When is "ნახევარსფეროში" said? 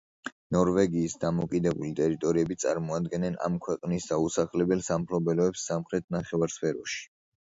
6.19-7.07